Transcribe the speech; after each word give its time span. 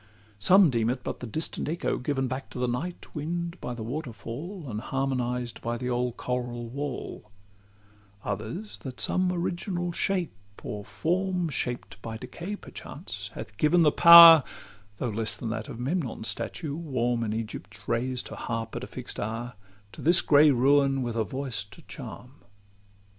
Some 0.39 0.71
deem 0.71 0.89
it 0.89 1.03
but 1.03 1.19
the 1.19 1.27
distant 1.27 1.69
echo 1.69 1.99
given 1.99 2.27
Back 2.27 2.49
to 2.49 2.57
the 2.57 2.67
night 2.67 3.13
wind 3.13 3.61
by 3.61 3.75
the 3.75 3.83
waterfall, 3.83 4.65
And 4.67 4.81
harmonised 4.81 5.61
by 5.61 5.77
the 5.77 5.91
old 5.91 6.17
choral 6.17 6.67
wall: 6.67 7.21
LXIV 7.21 8.21
Others, 8.25 8.77
that 8.79 8.99
some 8.99 9.31
original 9.31 9.91
shape, 9.91 10.33
or 10.63 10.83
form 10.83 11.49
Shaped 11.49 12.01
by 12.01 12.17
decay 12.17 12.55
perchance, 12.55 13.29
hath 13.35 13.55
given 13.57 13.83
the 13.83 13.91
power 13.91 14.43
(Though 14.97 15.09
less 15.09 15.37
than 15.37 15.51
that 15.51 15.67
of 15.69 15.79
Memnon's 15.79 16.27
statue, 16.27 16.75
warm 16.75 17.23
In 17.23 17.31
Egypt's 17.31 17.87
rays, 17.87 18.23
to 18.23 18.35
harp 18.35 18.75
at 18.75 18.83
a 18.83 18.87
fix'd 18.87 19.19
hour) 19.19 19.53
To 19.91 20.01
this 20.01 20.21
grey 20.21 20.49
ruin, 20.49 21.03
with 21.03 21.15
a 21.15 21.23
voice 21.23 21.63
to 21.65 21.83
charm. 21.83 22.37